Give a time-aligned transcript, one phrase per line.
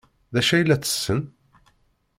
[0.33, 1.21] D acu ay la ttessen?